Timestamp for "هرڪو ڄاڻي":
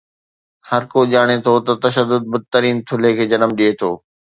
0.69-1.37